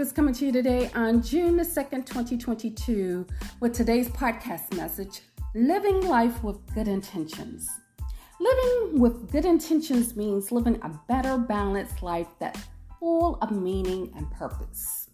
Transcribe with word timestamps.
Whispers 0.00 0.16
coming 0.16 0.34
to 0.36 0.46
you 0.46 0.52
today 0.52 0.90
on 0.94 1.20
June 1.20 1.58
the 1.58 1.62
2nd, 1.62 2.06
2022, 2.06 3.26
with 3.60 3.74
today's 3.74 4.08
podcast 4.08 4.74
message 4.74 5.20
Living 5.54 6.00
Life 6.08 6.42
with 6.42 6.56
Good 6.74 6.88
Intentions. 6.88 7.68
Living 8.40 8.98
with 8.98 9.30
good 9.30 9.44
intentions 9.44 10.16
means 10.16 10.50
living 10.50 10.80
a 10.80 10.88
better, 11.06 11.36
balanced 11.36 12.02
life 12.02 12.28
that's 12.38 12.62
full 12.98 13.36
of 13.42 13.50
meaning 13.50 14.10
and 14.16 14.30
purpose. 14.30 15.10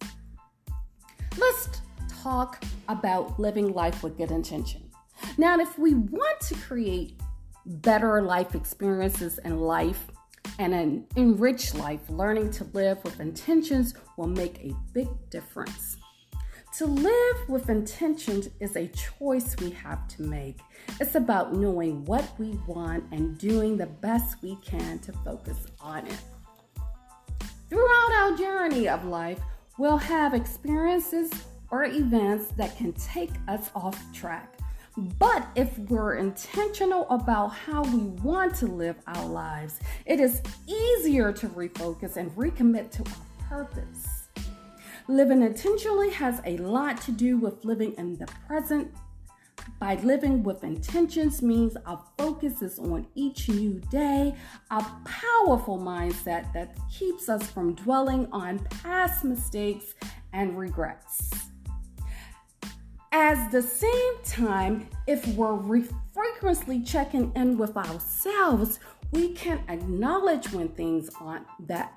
Let's 1.36 1.80
talk 2.22 2.62
about 2.88 3.40
living 3.40 3.72
life 3.72 4.04
with 4.04 4.16
good 4.16 4.30
intention. 4.30 4.88
Now, 5.36 5.58
if 5.58 5.76
we 5.80 5.94
want 5.94 6.40
to 6.42 6.54
create 6.54 7.18
better 7.64 8.22
life 8.22 8.54
experiences 8.54 9.40
in 9.44 9.58
life, 9.58 10.06
and 10.58 10.74
an 10.74 11.06
enriched 11.16 11.74
life, 11.74 12.00
learning 12.08 12.50
to 12.52 12.64
live 12.72 13.02
with 13.04 13.20
intentions 13.20 13.94
will 14.16 14.28
make 14.28 14.58
a 14.58 14.74
big 14.92 15.08
difference. 15.30 15.96
To 16.78 16.86
live 16.86 17.48
with 17.48 17.70
intentions 17.70 18.50
is 18.60 18.76
a 18.76 18.88
choice 18.88 19.56
we 19.60 19.70
have 19.70 20.06
to 20.08 20.22
make. 20.22 20.60
It's 21.00 21.14
about 21.14 21.54
knowing 21.54 22.04
what 22.04 22.28
we 22.38 22.58
want 22.66 23.04
and 23.12 23.38
doing 23.38 23.76
the 23.76 23.86
best 23.86 24.42
we 24.42 24.56
can 24.56 24.98
to 25.00 25.12
focus 25.12 25.66
on 25.80 26.06
it. 26.06 26.20
Throughout 27.70 28.12
our 28.12 28.36
journey 28.36 28.88
of 28.88 29.06
life, 29.06 29.40
we'll 29.78 29.96
have 29.96 30.34
experiences 30.34 31.30
or 31.70 31.84
events 31.84 32.48
that 32.58 32.76
can 32.76 32.92
take 32.92 33.32
us 33.48 33.70
off 33.74 33.98
track. 34.12 34.58
But 34.96 35.46
if 35.54 35.76
we're 35.78 36.16
intentional 36.16 37.06
about 37.10 37.48
how 37.48 37.82
we 37.82 37.98
want 37.98 38.54
to 38.56 38.66
live 38.66 38.96
our 39.06 39.26
lives, 39.26 39.78
it 40.06 40.20
is 40.20 40.40
easier 40.66 41.32
to 41.32 41.48
refocus 41.48 42.16
and 42.16 42.30
recommit 42.34 42.90
to 42.92 43.04
our 43.04 43.64
purpose. 43.64 44.28
Living 45.06 45.42
intentionally 45.42 46.10
has 46.10 46.40
a 46.46 46.56
lot 46.56 47.00
to 47.02 47.12
do 47.12 47.36
with 47.36 47.64
living 47.64 47.92
in 47.98 48.16
the 48.16 48.26
present. 48.46 48.90
By 49.78 49.96
living 49.96 50.42
with 50.42 50.64
intentions 50.64 51.42
means 51.42 51.76
our 51.84 52.02
focus 52.16 52.62
is 52.62 52.78
on 52.78 53.06
each 53.14 53.50
new 53.50 53.80
day, 53.90 54.34
a 54.70 54.84
powerful 55.04 55.78
mindset 55.78 56.52
that 56.54 56.78
keeps 56.90 57.28
us 57.28 57.42
from 57.50 57.74
dwelling 57.74 58.28
on 58.32 58.60
past 58.82 59.24
mistakes 59.24 59.94
and 60.32 60.56
regrets. 60.56 61.30
At 63.28 63.50
the 63.50 63.60
same 63.60 64.22
time, 64.22 64.88
if 65.08 65.26
we're 65.34 65.82
frequently 66.14 66.80
checking 66.80 67.32
in 67.34 67.58
with 67.58 67.76
ourselves, 67.76 68.78
we 69.10 69.32
can 69.32 69.64
acknowledge 69.68 70.52
when 70.52 70.68
things 70.68 71.10
aren't 71.20 71.44
that 71.66 71.92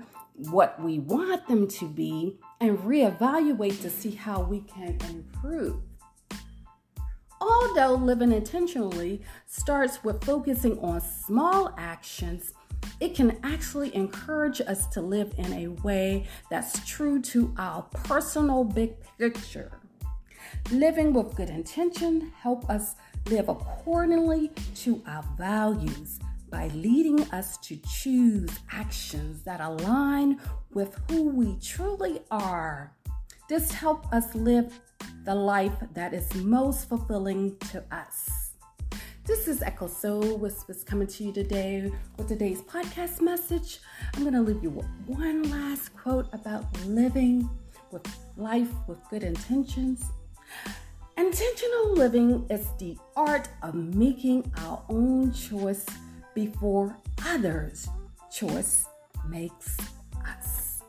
what 0.50 0.82
we 0.82 0.98
want 0.98 1.48
them 1.48 1.68
to 1.68 1.88
be 1.88 2.40
and 2.62 2.80
reevaluate 2.80 3.80
to 3.84 3.92
see 3.92 4.10
how 4.10 4.42
we 4.42 4.62
can 4.62 4.98
improve. 5.08 5.76
Although 7.40 7.94
living 7.94 8.32
intentionally 8.32 9.22
starts 9.46 10.04
with 10.04 10.24
focusing 10.24 10.80
on 10.80 11.00
small 11.00 11.76
actions, 11.78 12.54
it 13.00 13.14
can 13.14 13.38
actually 13.44 13.94
encourage 13.94 14.62
us 14.62 14.88
to 14.88 15.02
live 15.02 15.32
in 15.38 15.54
a 15.54 15.68
way 15.84 16.26
that's 16.50 16.84
true 16.88 17.22
to 17.22 17.54
our 17.60 17.84
personal 17.84 18.64
big 18.64 18.96
picture. 19.20 19.80
Living 20.72 21.14
with 21.14 21.36
good 21.36 21.50
intention 21.50 22.32
help 22.42 22.70
us 22.70 22.96
live 23.28 23.50
accordingly 23.50 24.52
to 24.76 25.02
our 25.08 25.24
values 25.38 26.20
by 26.50 26.68
leading 26.70 27.22
us 27.32 27.58
to 27.58 27.78
choose 27.88 28.50
actions 28.72 29.44
that 29.44 29.62
align 29.62 30.40
with 30.74 31.00
who 31.10 31.30
we 31.30 31.58
truly 31.60 32.22
are. 32.32 32.94
This 33.48 33.72
helps 33.72 34.12
us 34.14 34.34
live 34.36 34.80
the 35.26 35.36
life 35.36 35.74
that 35.94 36.14
is 36.14 36.34
most 36.36 36.90
fulfilling 36.90 37.58
to 37.72 37.84
us. 37.92 38.54
This 39.26 39.48
is 39.48 39.62
Echo 39.62 39.88
Soul 39.88 40.38
Whispers 40.38 40.84
coming 40.84 41.08
to 41.08 41.24
you 41.24 41.32
today 41.32 41.92
with 42.18 42.28
today's 42.28 42.62
podcast 42.62 43.22
message. 43.22 43.80
I'm 44.16 44.24
going 44.24 44.34
to 44.34 44.42
leave 44.42 44.64
you 44.64 44.72
with 44.72 44.88
one 45.06 45.44
last 45.52 45.96
quote 45.96 46.28
about 46.34 46.66
living 46.86 47.48
with 47.92 48.08
life 48.38 48.72
with 48.88 48.98
good 49.10 49.24
intentions. 49.24 50.04
Intentional 51.18 51.94
living 51.94 52.46
is 52.50 52.68
the 52.80 52.98
art 53.16 53.50
of 53.62 53.76
making 53.76 54.52
our 54.58 54.82
own 54.90 55.32
choice 55.34 55.86
before 56.34 56.96
others' 57.26 57.88
choice 58.32 58.86
makes 59.28 59.78
us. 60.26 60.82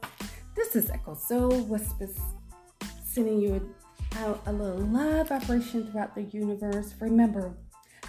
This 0.55 0.77
is 0.77 0.91
Echo 0.91 1.15
Soul 1.15 1.63
Whispers 1.63 2.17
sending 3.05 3.41
you 3.41 3.75
out 4.19 4.41
a 4.47 4.53
little 4.53 4.87
love 4.87 5.29
vibration 5.29 5.91
throughout 5.91 6.15
the 6.15 6.23
universe. 6.23 6.95
Remember, 7.01 7.55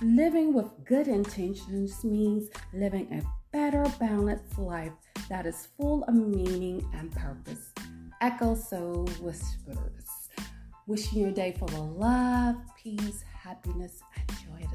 living 0.02 0.54
with 0.54 0.68
good 0.86 1.08
intentions 1.08 2.04
means 2.04 2.50
living 2.74 3.12
a 3.12 3.24
better, 3.52 3.86
balanced 4.00 4.58
life 4.58 4.94
that 5.28 5.46
is 5.46 5.68
full 5.78 6.04
of 6.04 6.14
meaning 6.14 6.88
and 6.94 7.12
purpose. 7.12 7.72
Echo 8.22 8.54
Soul 8.54 9.08
Whispers. 9.22 10.21
Wishing 10.92 11.20
you 11.20 11.28
a 11.30 11.32
day 11.32 11.56
full 11.58 11.70
of 11.70 11.96
love, 11.96 12.58
peace, 12.76 13.24
happiness, 13.34 14.04
and 14.18 14.38
joy 14.40 14.68